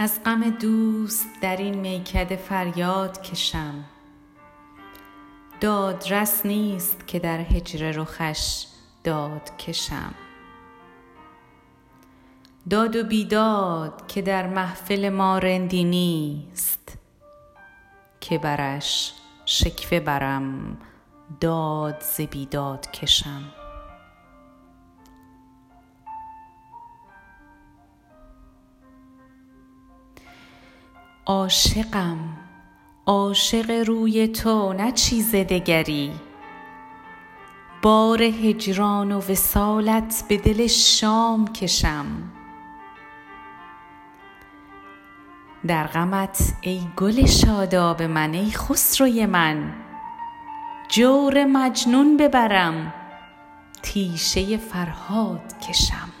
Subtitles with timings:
[0.00, 3.84] از غم دوست در این میکده فریاد کشم.
[5.60, 8.66] دادرس نیست که در هجر رخش
[9.04, 10.14] داد کشم.
[12.70, 16.98] داد و بیداد که در محفل ما رندی نیست
[18.20, 19.12] که برش
[19.44, 20.76] شکوه برم
[21.40, 23.67] داد ز بیداد کشم.
[31.28, 32.18] عاشقم.
[33.06, 36.12] عاشق روی تو نه چیز دگری.
[37.82, 42.06] بار هجران و وصالت به دل شام کشم.
[45.66, 49.74] در غمت ای گل شاداب من ای خسروی من.
[50.88, 52.94] جور مجنون ببرم
[53.82, 56.17] تیشه فرهاد کشم.